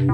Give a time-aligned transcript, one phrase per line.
[0.00, 0.08] Muy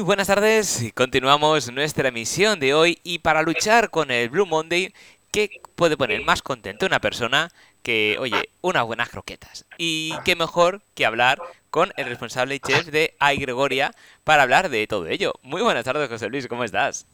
[0.00, 4.94] buenas tardes, continuamos nuestra emisión de hoy y para luchar con el Blue Monday,
[5.32, 7.50] ¿qué puede poner más contento una persona
[7.84, 9.66] que, oye, unas buenas croquetas?
[9.78, 11.38] Y qué mejor que hablar
[11.70, 13.92] con el responsable chef de Ay Gregoria
[14.24, 15.34] para hablar de todo ello.
[15.42, 17.06] Muy buenas tardes, José Luis, ¿cómo estás?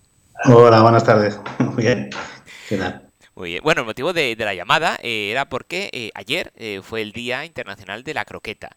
[0.45, 1.39] Hola, buenas tardes.
[1.59, 2.11] Muy bien.
[2.69, 3.03] ¿Qué tal?
[3.35, 3.63] Muy bien.
[3.65, 7.45] Bueno, el motivo de, la llamada eh, era porque eh, ayer eh, fue el Día
[7.45, 8.71] Internacional de la Croqueta.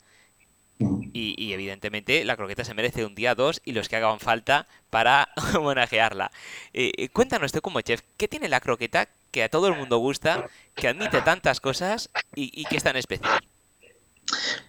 [1.13, 5.29] Y, evidentemente la croqueta se merece un día, dos y los que hagan falta para
[5.57, 6.31] homenajearla.
[6.73, 10.45] Eh, cuéntanos tú como chef, ¿qué tiene la croqueta que a todo el mundo gusta,
[10.75, 13.39] que admite tantas cosas y, que es tan especial?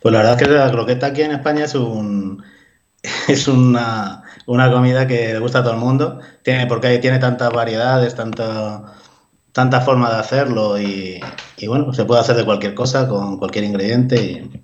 [0.00, 2.42] Pues la verdad es que la croqueta aquí en España es un
[3.28, 8.14] es una, comida que le gusta a todo el mundo, tiene, porque tiene tantas variedades,
[8.14, 8.94] tanta,
[9.52, 11.20] tanta forma de hacerlo y,
[11.58, 14.63] y bueno, se puede hacer de cualquier cosa, con cualquier ingrediente y,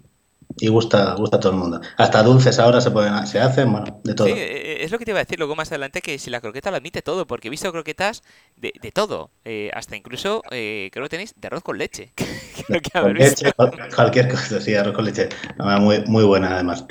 [0.61, 1.81] y gusta, gusta a todo el mundo.
[1.97, 4.27] Hasta dulces ahora se pueden se hacen, bueno, de todo.
[4.27, 6.31] Sí, eh, eh, es lo que te iba a decir luego más adelante, que si
[6.31, 8.23] la croqueta lo admite todo, porque he visto croquetas
[8.57, 12.13] de, de todo, eh, hasta incluso creo que tenéis de arroz con leche.
[12.93, 13.53] con leche,
[13.95, 15.29] cualquier cosa, sí, arroz con leche.
[15.59, 16.85] Muy, muy buena además.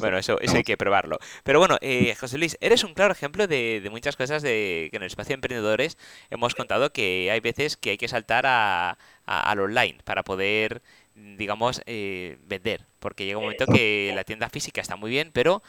[0.00, 1.18] Bueno, eso, eso hay que probarlo.
[1.44, 1.78] Pero bueno,
[2.18, 5.30] José Luis, eres un claro ejemplo de, de muchas cosas de, que en el espacio
[5.30, 5.98] de emprendedores
[6.30, 8.96] hemos contado que hay veces que hay que saltar a,
[9.26, 10.82] al online para poder
[11.14, 12.84] digamos, eh, vender.
[12.98, 15.62] Porque llega un momento que la tienda física está muy bien, pero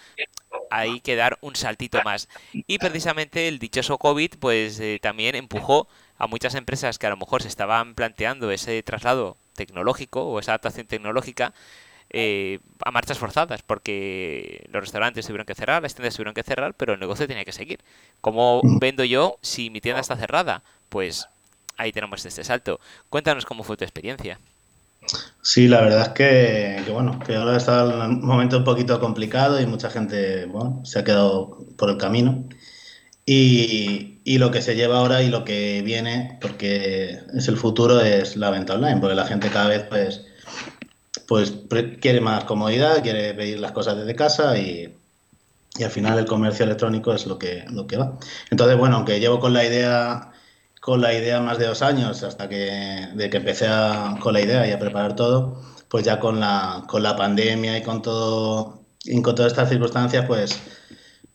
[0.70, 2.30] hay que dar un saltito más.
[2.54, 7.18] Y precisamente el dichoso COVID, pues eh, también empujó a muchas empresas que a lo
[7.18, 11.54] mejor se estaban planteando ese traslado tecnológico o esa adaptación tecnológica
[12.10, 16.76] eh, a marchas forzadas, porque los restaurantes tuvieron que cerrar, las tiendas tuvieron que cerrar,
[16.76, 17.80] pero el negocio tenía que seguir.
[18.22, 20.62] ¿Cómo vendo yo si mi tienda está cerrada?
[20.90, 21.28] Pues
[21.78, 22.80] ahí tenemos este salto.
[23.10, 24.40] Cuéntanos cómo fue tu experiencia.
[25.42, 29.66] Sí, la verdad es que, bueno, que ahora está un momento un poquito complicado y
[29.66, 32.46] mucha gente, bueno, se ha quedado por el camino.
[33.26, 38.02] Y, y, lo que se lleva ahora y lo que viene, porque es el futuro,
[38.02, 40.22] es la venta online, porque la gente cada vez, pues,
[41.28, 41.54] pues
[42.02, 44.94] quiere más comodidad, quiere pedir las cosas desde casa y,
[45.78, 48.18] y al final el comercio electrónico es lo que, lo que va.
[48.52, 50.33] Entonces, bueno, aunque llevo con la idea
[50.84, 53.68] con la idea más de dos años, hasta que, de que empecé
[54.20, 57.84] con la idea y a preparar todo, pues ya con la, con la pandemia y
[57.84, 60.60] con todo y con todas estas circunstancias, pues,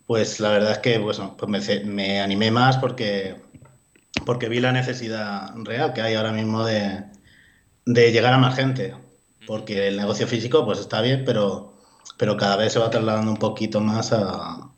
[0.07, 3.37] pues la verdad es que pues, pues me, animé más porque,
[4.27, 7.05] porque vi la necesidad real que hay ahora mismo de,
[7.87, 8.95] de llegar a más gente.
[9.47, 11.79] Porque el negocio físico pues está bien, pero,
[12.19, 14.71] pero cada vez se va trasladando un poquito más a,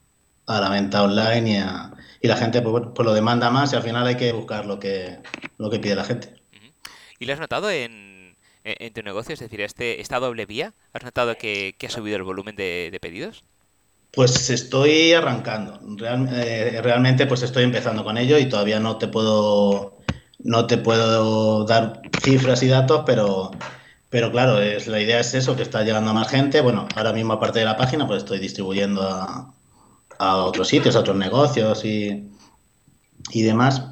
[0.47, 3.77] a la venta online y a, y la gente pues, pues, lo demanda más y
[3.77, 5.19] al final hay que buscar lo que,
[5.59, 6.35] lo que pide la gente.
[7.19, 9.35] ¿Y lo has notado en, en tu negocio?
[9.35, 13.45] Es decir, este, esta doble vía, ¿has notado que, ha subido el volumen de, pedidos?
[14.13, 15.81] Pues estoy arrancando.
[16.05, 19.99] Eh, realmente pues estoy empezando con ello y todavía no te puedo
[20.43, 23.53] no te puedo dar cifras y datos, pero
[24.09, 26.61] pero claro, es, la idea es eso, que está llegando a más gente.
[26.61, 29.55] Bueno, ahora mismo aparte de la página, pues estoy distribuyendo a,
[30.21, 32.29] a otros sitios, a otros negocios y,
[33.31, 33.83] y demás,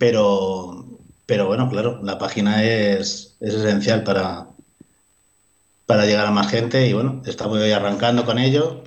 [0.00, 0.84] pero,
[1.26, 4.48] pero bueno, claro, la página es, es esencial para,
[5.86, 8.82] para llegar a más gente y bueno, estamos hoy arrancando con ello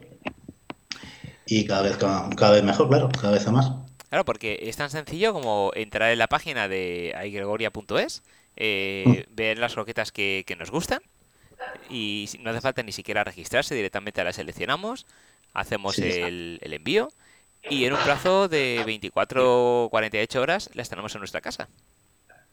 [1.45, 3.71] y cada vez, cada vez mejor, claro, cada vez más.
[4.09, 8.23] Claro, porque es tan sencillo como entrar en la página de aigregoria.es,
[8.57, 9.35] eh, mm.
[9.35, 10.99] ver las roquetas que, que, nos gustan
[11.89, 15.05] y no hace falta ni siquiera registrarse, directamente las seleccionamos,
[15.53, 17.09] hacemos el, el, envío
[17.69, 21.67] y en un plazo de 24 o 48 horas las tenemos en nuestra casa.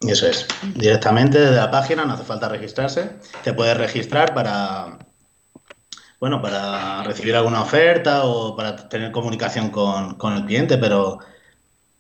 [0.01, 3.13] Eso es, directamente desde la página, no hace falta registrarse.
[3.43, 4.99] Te puedes registrar para,
[6.21, 11.19] bueno, para recibir alguna oferta o para tener comunicación con, con el cliente, pero,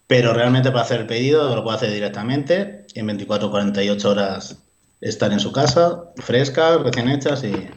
[0.06, 4.10] pero realmente para hacer el pedido lo puede hacer directamente y en 24 o 48
[4.10, 4.58] horas
[5.00, 7.68] estar en su casa, fresca, recién hechas y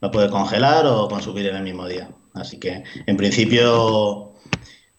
[0.00, 2.10] la puede congelar o consumir en el mismo día.
[2.34, 4.32] Así que, en principio,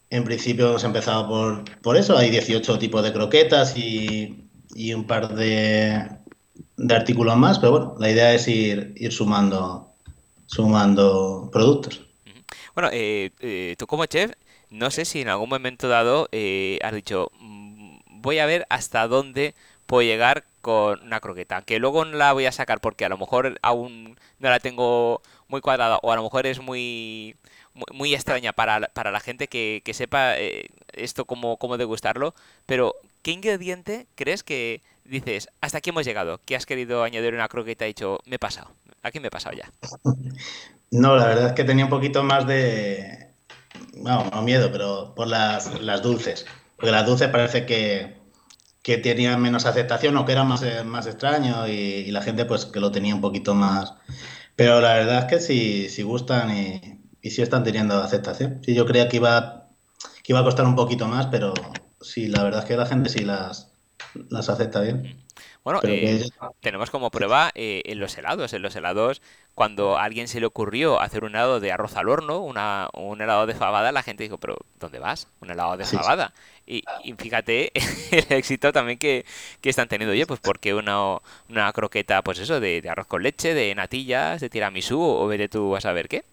[0.09, 2.17] en principio hemos empezado por, por eso.
[2.17, 6.07] Hay 18 tipos de croquetas y, y un par de,
[6.77, 9.91] de, artículos más, pero bueno, la idea es ir, ir sumando,
[10.45, 12.01] sumando productos.
[12.73, 14.31] Bueno, eh, eh, tú como chef,
[14.69, 19.07] no sé si en algún momento dado eh, has dicho, mm, voy a ver hasta
[19.07, 19.53] dónde
[19.85, 23.17] puedo llegar con una croqueta, que luego no la voy a sacar porque a lo
[23.17, 27.35] mejor aún no la tengo muy cuadrada o a lo mejor es muy
[27.93, 32.33] muy, extraña para, para, la gente que, sepa eh, esto cómo, cómo degustarlo,
[32.65, 37.47] pero ¿qué ingrediente crees que dices, hasta aquí hemos llegado, que has querido añadir una
[37.47, 38.69] croqueta y dicho, me he pasado,
[39.03, 39.69] aquí me he pasado ya?
[40.91, 43.27] No, la verdad es que tenía un poquito más de,
[43.95, 46.45] no, no miedo, pero por las, las dulces,
[46.77, 48.15] porque las dulces parece que,
[48.81, 52.65] que tenían menos aceptación o que eran más, eh, más extraño y, la gente pues
[52.65, 53.93] que lo tenía un poquito más...
[54.55, 56.81] Pero la verdad es que sí, sí gustan y,
[57.21, 58.61] y sí están teniendo aceptación.
[58.63, 59.69] Sí, yo creía que iba,
[60.23, 61.53] que iba a costar un poquito más, pero
[62.01, 63.73] sí, la verdad es que la gente sí las,
[64.29, 65.25] las acepta bien.
[65.63, 66.29] Bueno, eh,
[66.61, 68.53] tenemos como prueba eh, en los helados.
[68.53, 69.21] En los helados,
[69.55, 73.21] cuando a alguien se le ocurrió hacer un helado de arroz al horno, una, un
[73.21, 75.27] helado de fabada, la gente dijo, pero ¿dónde vas?
[75.41, 76.33] Un helado de fabada.
[76.67, 76.83] Y,
[77.17, 77.71] fíjate
[78.11, 79.25] el éxito también que,
[79.63, 80.11] están teniendo.
[80.11, 81.17] Oye, pues porque una,
[81.49, 85.47] una croqueta, pues eso, de, de, arroz con leche, de natillas, de tiramisú, o veré
[85.47, 86.25] tú a ver qué.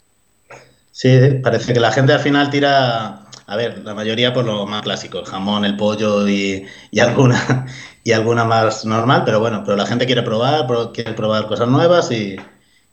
[0.90, 4.82] Sí, parece que la gente al final tira, a ver, la mayoría por lo más
[4.82, 6.66] clásico, el jamón, el pollo y,
[7.00, 7.66] alguna
[8.04, 12.10] y alguna más normal, pero bueno, pero la gente quiere probar, quiere probar cosas nuevas
[12.10, 12.36] y,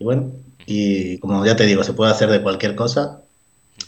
[0.04, 0.32] bueno,
[0.66, 3.20] y como ya te digo, se puede hacer de cualquier cosa.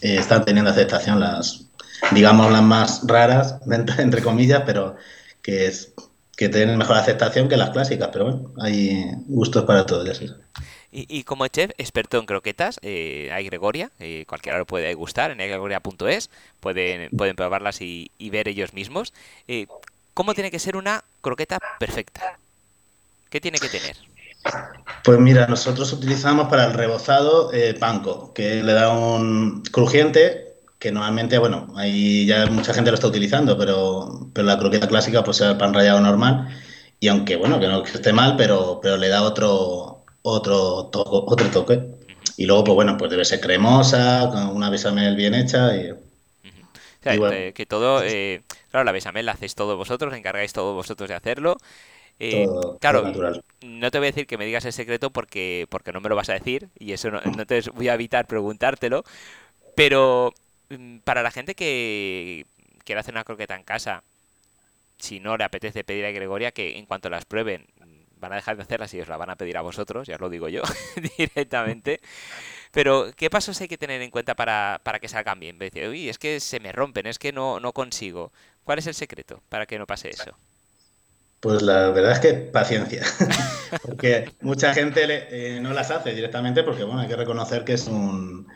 [0.01, 1.65] Eh, están teniendo aceptación las,
[2.11, 3.57] digamos, las más raras,
[3.97, 4.95] entre, comillas, pero
[5.41, 5.93] que es
[6.35, 10.13] que tienen mejor aceptación que las clásicas, pero bueno, hay gustos para todos, ya
[10.95, 15.39] y, como chef experto en croquetas, eh, hay Gregoria, eh, cualquiera lo puede gustar, en
[15.39, 16.29] gregoria.es,
[16.59, 19.11] pueden, pueden probarlas y, ver ellos mismos.
[19.47, 19.65] Eh,
[20.13, 22.37] ¿Cómo tiene que ser una croqueta perfecta?
[23.31, 23.97] ¿Qué tiene que tener?
[25.03, 30.91] Pues mira, nosotros utilizamos para el rebozado eh, panko, que le da un crujiente, que
[30.91, 35.41] normalmente, bueno, ahí ya mucha gente lo está utilizando, pero, pero la croqueta clásica pues
[35.41, 36.47] es el pan rallado normal.
[36.99, 41.83] Y aunque, bueno, que no esté mal, pero, pero le da otro, otro, otro toque.
[42.37, 45.93] Y luego, pues bueno, pues debe ser cremosa, con una bechamel bien hecha y...
[47.01, 48.41] que todo, eh,
[48.71, 51.57] claro, la bechamel la hacéis todos vosotros, encargáis todos vosotros de hacerlo.
[52.19, 52.47] Eh,
[52.79, 53.11] claro,
[53.61, 56.15] no te voy a decir que me digas el secreto porque, porque no me lo
[56.15, 59.03] vas a decir y eso no, te voy a evitar preguntártelo,
[59.75, 60.33] pero
[60.69, 62.45] mm, para la gente que
[62.85, 64.03] quiere hacer una croqueta en casa,
[64.97, 67.65] si no le apetece pedir a Gregoria que en cuanto las prueben
[68.23, 70.21] van a dejar de hacerlas y os la van a pedir a vosotros, ya os
[70.21, 70.61] lo digo yo
[71.17, 71.99] directamente.
[72.71, 75.59] Pero, ¿qué pasos hay que tener en cuenta para, que salgan bien?
[75.59, 78.31] Decir, uy, es que se me rompen, es que no, no consigo.
[78.63, 80.35] ¿Cuál es el secreto para que no pase eso?
[81.43, 83.03] Pues la verdad es que paciencia,
[83.85, 87.85] porque mucha gente eh, no las hace directamente porque, bueno, hay que reconocer que es
[87.87, 88.47] un,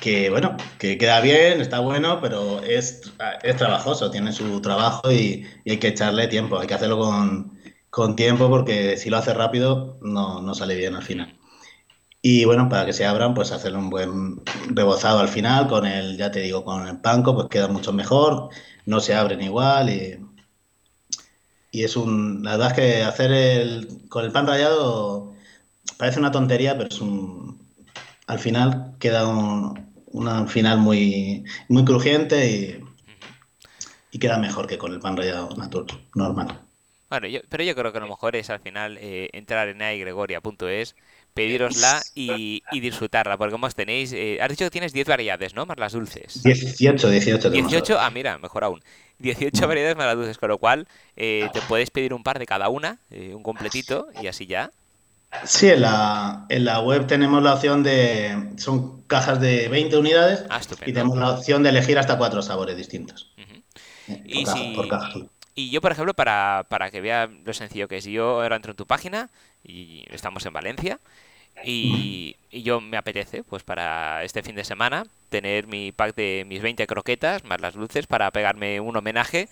[0.00, 3.12] que bueno, que queda bien, está bueno, pero es,
[3.42, 7.58] es trabajoso, tiene su trabajo y, hay que echarle tiempo, hay que hacerlo con,
[7.90, 11.36] con tiempo porque si lo hace rápido no, no, sale bien al final.
[12.22, 16.16] Y bueno, para que se abran, pues hacer un buen rebozado al final con el,
[16.16, 18.50] ya te digo, con el panco, pues queda mucho mejor,
[18.86, 20.27] no se abren igual y,
[21.70, 25.34] y es un, la verdad es que hacer el, con el pan rallado
[25.98, 27.60] parece una tontería, pero es un,
[28.26, 32.84] al final queda un, un final muy, muy crujiente y,
[34.10, 36.60] y queda mejor que con el pan rallado natural, normal.
[37.10, 40.94] Bueno, yo, pero yo creo que lo mejor es al final eh, entrar en aigregoria.es,
[41.38, 45.66] pedirosla y, y, disfrutarla, porque como tenéis, eh, has dicho que tienes 10 variedades, ¿no?
[45.66, 46.42] Más las dulces.
[46.42, 47.50] 18, 18.
[47.50, 48.82] 18, ah, mira, mejor aún.
[49.18, 50.86] 18 variedades más las dulces, con lo cual
[51.16, 54.70] eh, te puedes pedir un par de cada una, un completito, y así ya.
[55.44, 58.52] Sí, en la, en la web tenemos la opción de.
[58.56, 60.44] Son cajas de 20 unidades.
[60.48, 63.30] Ah, y tenemos la opción de elegir hasta cuatro sabores distintos.
[64.24, 65.12] y si, por caja.
[65.58, 68.70] Y yo, por ejemplo, para, para que vea lo sencillo que es, yo ahora entro
[68.70, 69.28] en tu página
[69.64, 71.00] y estamos en Valencia
[71.64, 76.44] y, y, yo me apetece, pues para este fin de semana, tener mi pack de
[76.46, 79.48] mis 20 croquetas más las luces para pegarme un homenaje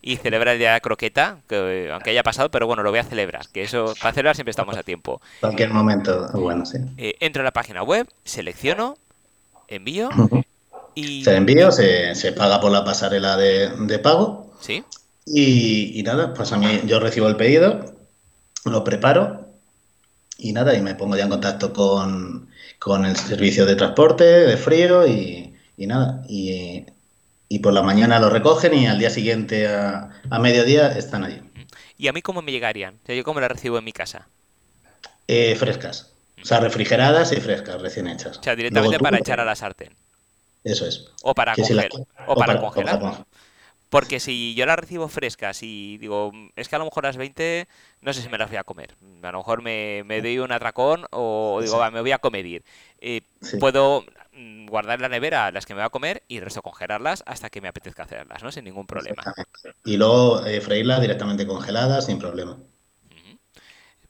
[0.00, 3.00] y celebrar el día de la croqueta, que aunque haya pasado, pero bueno, lo voy
[3.00, 5.20] a celebrar, que eso, para celebrar siempre estamos a tiempo.
[5.40, 6.78] Cualquier momento, bueno, sí.
[6.96, 8.96] Eh, entro en la página web, selecciono,
[9.66, 10.08] envío
[10.94, 11.24] y...
[11.24, 14.54] Se envío, se, se paga por la pasarela de, de pago.
[14.60, 14.84] Sí.
[15.26, 17.94] Y, nada, pues a mí yo recibo el pedido,
[18.64, 19.47] lo preparo
[20.38, 22.48] y nada, y me pongo ya en contacto con,
[23.04, 26.22] el servicio de transporte, de frío y, nada.
[26.28, 26.86] Y,
[27.60, 31.42] por la mañana lo recogen y al día siguiente a, mediodía están allí.
[31.98, 32.94] ¿Y a mí cómo me llegarían?
[33.08, 34.28] O ¿Yo cómo las recibo en mi casa?
[35.26, 36.12] Eh, frescas.
[36.40, 38.38] O sea, refrigeradas y frescas, recién hechas.
[38.38, 39.92] O sea, directamente para echar a la sartén.
[40.62, 41.06] Eso es.
[41.22, 41.54] O para,
[42.26, 43.24] o, para congelar.
[43.88, 47.66] Porque si yo las recibo frescas y digo, es que a lo mejor las 20
[48.00, 48.96] no sé si me las voy a comer.
[49.22, 52.64] A lo mejor me, me doy un atracón o digo, va, me voy a comedir.
[53.00, 53.22] Eh,
[53.58, 56.62] Puedo mm, guardar en la nevera las que me voy a comer y el resto
[56.62, 58.52] congelarlas hasta que me apetezca hacerlas, ¿no?
[58.52, 59.26] Sin ningún problema.
[59.84, 62.58] Y luego eh, freírlas directamente congeladas sin problema.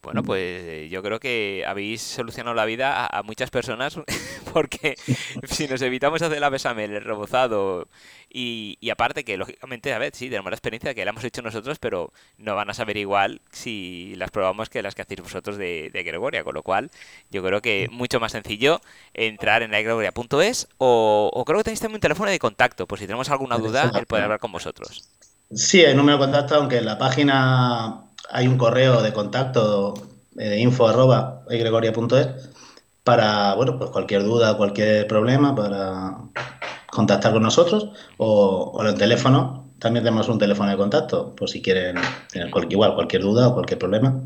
[0.03, 3.99] Bueno, pues yo creo que habéis solucionado la vida a, muchas personas
[4.53, 4.95] porque
[5.45, 7.89] si nos evitamos hacer la besamel, el rebozado
[8.31, 11.79] y, aparte que lógicamente, a ver, sí, tenemos la experiencia que la hemos hecho nosotros,
[11.79, 15.91] pero no van a saber igual si las probamos que las que hacéis vosotros de,
[15.93, 16.91] Gregoria, con lo cual
[17.31, 18.81] yo creo que mucho más sencillo
[19.15, 22.99] entrar en la gregoria.es o, o creo que tenéis también un teléfono de contacto, por
[22.99, 25.09] si tenemos alguna duda, él puede hablar con vosotros.
[25.53, 29.95] Sí, hay número de contacto, aunque en la página hay un correo de contacto
[30.39, 31.45] eh, de info arroba
[33.05, 36.19] para, bueno, pues cualquier duda, cualquier problema, para
[36.91, 39.67] contactar con nosotros o, o en el teléfono.
[39.79, 41.97] También tenemos un teléfono de contacto, por si quieren
[42.31, 44.21] tener cualquier, igual cualquier duda o cualquier problema.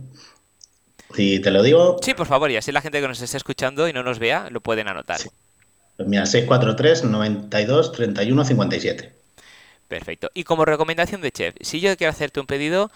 [1.15, 1.99] Si te lo digo.
[2.03, 4.49] Sí, por favor, y así la gente que nos esté escuchando y no nos vea
[4.51, 5.21] lo pueden anotar.
[5.97, 9.13] Pues mira, 643 92 31 57.
[9.89, 10.31] Perfecto.
[10.33, 12.91] Y como recomendación de chef, si yo quiero hacerte un pedido,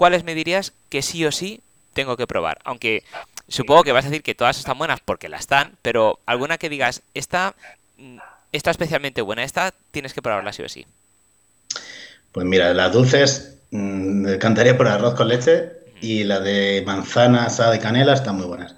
[0.00, 1.60] ¿cuáles me dirías que sí o sí
[1.92, 2.58] tengo que probar?
[2.64, 3.04] Aunque
[3.48, 6.70] supongo que vas a decir que todas están buenas porque la están, pero alguna que
[6.70, 7.54] digas, esta
[7.98, 8.16] mm,
[8.50, 10.86] está especialmente buena, esta tienes que probarla sí o sí.
[12.32, 17.72] Pues mira, las dulces mmm, cantaría por arroz con leche y la de manzana asada
[17.72, 18.76] de canela están muy buenas.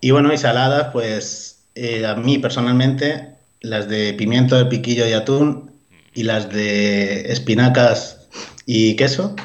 [0.00, 5.12] Y bueno, y saladas, pues eh, a mí personalmente las de pimiento, de piquillo y
[5.12, 5.70] atún
[6.14, 8.20] y las de espinacas
[8.64, 9.36] y queso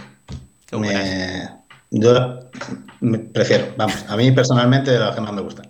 [0.80, 1.50] me,
[1.92, 2.40] yo
[3.02, 5.70] me prefiero, vamos, a mí personalmente de las que más me gustan.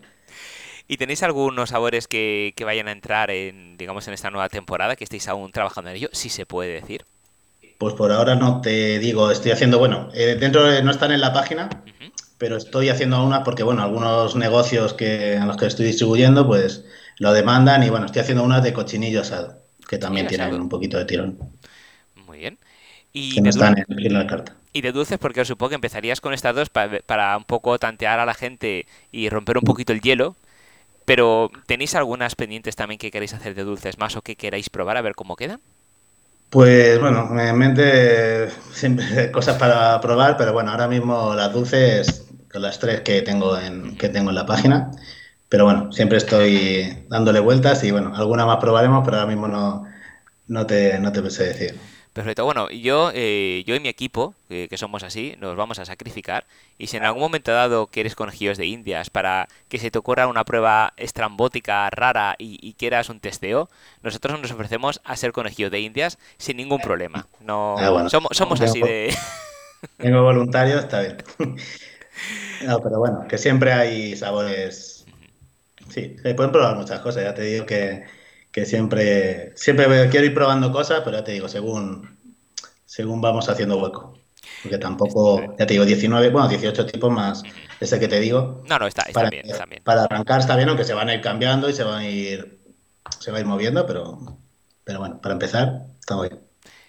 [0.87, 5.05] ¿Y tenéis algunos sabores que, vayan a entrar en, digamos, en esta nueva temporada, que
[5.05, 6.09] estéis aún trabajando en ello?
[6.11, 7.05] Si se puede decir.
[7.77, 11.21] Pues por ahora no te digo, estoy haciendo, bueno, eh, dentro de, no están en
[11.21, 11.69] la página,
[12.37, 16.83] pero estoy haciendo una porque, bueno, algunos negocios que, a los que estoy distribuyendo, pues
[17.19, 20.97] lo demandan y, bueno, estoy haciendo una de cochinillo asado, que también tienen un poquito
[20.97, 21.39] de tirón.
[22.27, 22.57] Muy bien.
[23.13, 24.55] Y que no están en la carta.
[24.73, 28.25] Y de dulces, porque supongo que empezarías con estas dos para, un poco tantear a
[28.25, 30.35] la gente y romper un poquito el hielo.
[31.05, 34.97] Pero ¿tenéis algunas pendientes también que queréis hacer de dulces más o que queráis probar
[34.97, 35.59] a ver cómo quedan?
[36.49, 42.61] Pues bueno, en mente siempre cosas para probar, pero bueno, ahora mismo las dulces, con
[42.61, 44.91] las tres que tengo en, que tengo en la página.
[45.49, 49.85] Pero bueno, siempre estoy dándole vueltas y bueno, alguna más probaremos, pero ahora mismo no,
[50.47, 51.90] no te, no te sé decir.
[52.13, 52.43] Perfecto.
[52.43, 56.45] Bueno, yo, eh, yo y mi equipo, que somos así, nos vamos a sacrificar.
[56.77, 60.27] Y si en algún momento dado quieres conejillos de indias para que se te ocurra
[60.27, 63.69] una prueba estrambótica, rara y, quieras un testeo,
[64.03, 67.27] nosotros nos ofrecemos a ser conejillos de indias sin ningún problema.
[67.39, 69.15] No, ah, somos, somos así de...
[69.97, 71.17] Tengo voluntario, está bien.
[72.65, 75.05] No, pero bueno, que siempre hay sabores.
[75.89, 77.23] Sí, se pueden probar muchas cosas.
[77.23, 78.03] Ya te digo que
[78.51, 82.17] que siempre, siempre quiero ir probando cosas, pero ya te digo, según,
[82.85, 84.17] según vamos haciendo hueco.
[84.63, 87.43] Porque tampoco, ya te digo, 19, bueno, 18 tipos más
[87.79, 88.63] ese que te digo.
[88.67, 89.83] No, no, está, está bien, está bien.
[89.83, 92.59] Para arrancar está bien, aunque se van a ir cambiando y se van a ir,
[93.19, 94.19] se va a ir moviendo, pero,
[94.83, 96.39] pero bueno, para empezar, está bien.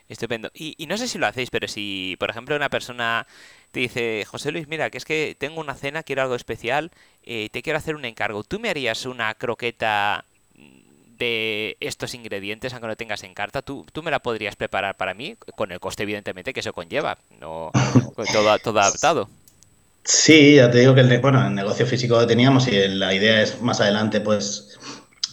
[0.08, 0.50] Estupendo.
[0.52, 3.26] Y, y, no sé si lo hacéis, pero si, por ejemplo, una persona
[3.70, 6.90] te dice, José Luis, mira, que es que tengo una cena, quiero algo especial,
[7.22, 8.44] eh, te quiero hacer un encargo.
[8.44, 10.26] ¿Tú me harías una croqueta
[11.18, 15.14] de estos ingredientes, aunque no tengas en carta, ¿tú, tú me la podrías preparar para
[15.14, 17.70] mí, con el coste evidentemente que eso conlleva, no
[18.32, 19.28] todo, todo adaptado.
[20.04, 23.60] Sí, ya te digo que el, bueno, negocio físico que teníamos y la idea es
[23.60, 24.78] más adelante pues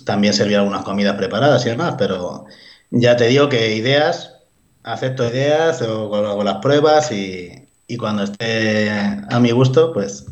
[0.05, 2.45] también servir algunas comidas preparadas y demás, pero
[2.91, 4.35] ya te digo que ideas,
[4.83, 10.25] acepto ideas o con, las pruebas y, y, cuando esté a mi gusto pues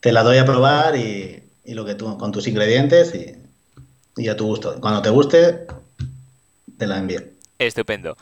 [0.00, 3.36] te la doy a probar y, y lo que tú con tus ingredientes y,
[4.20, 4.80] y a tu gusto.
[4.80, 5.66] Cuando te guste,
[6.78, 7.20] te la envío.
[7.58, 8.16] Estupendo.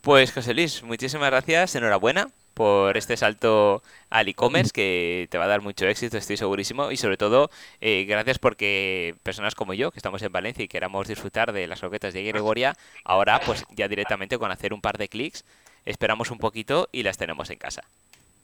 [0.00, 5.48] Pues José Luis, muchísimas gracias, enhorabuena por este salto al e-commerce que te va a
[5.48, 6.90] dar mucho éxito, estoy segurísimo.
[6.90, 11.08] Y sobre todo, eh, gracias porque personas como yo, que estamos en Valencia y queramos
[11.08, 15.08] disfrutar de las roquetas de Gregoria, ahora pues ya directamente con hacer un par de
[15.08, 15.44] clics,
[15.84, 17.82] esperamos un poquito y las tenemos en casa.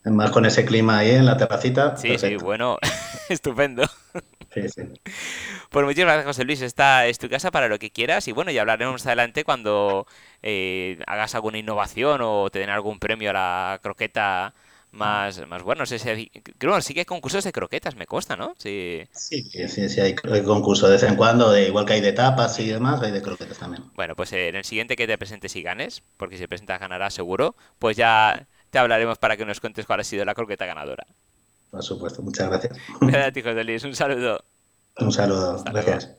[0.05, 1.97] Más con ese clima ahí en la terracita.
[1.97, 2.79] Sí, sí, bueno,
[3.29, 3.85] estupendo.
[4.53, 4.83] Sí, sí.
[5.69, 6.63] Pues muchísimas gracias, José Luis.
[6.63, 8.27] Esta es tu casa para lo que quieras.
[8.27, 10.07] Y bueno, ya hablaremos más adelante cuando
[10.43, 14.55] eh, hagas alguna innovación o te den algún premio a la croqueta
[14.93, 15.93] más, más buenos.
[15.93, 18.55] Ese, creo sí que hay concursos de croquetas, me consta, ¿no?
[18.59, 22.13] Sí, sí, sí, sí hay, concursos de vez en cuando, de, igual que hay de
[22.13, 23.85] tapas y demás, hay de croquetas también.
[23.95, 27.55] Bueno, pues en el siguiente que te presentes y ganes, porque si presentas ganarás seguro,
[27.79, 31.05] pues ya te hablaremos para que nos cuentes cuál ha sido la croqueta ganadora.
[31.71, 32.79] Por supuesto, muchas gracias.
[33.01, 34.45] Gracias, hijos de Un saludo.
[34.99, 36.11] Un saludo, gracias.